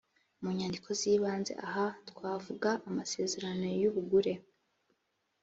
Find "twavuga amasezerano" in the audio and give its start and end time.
2.09-3.65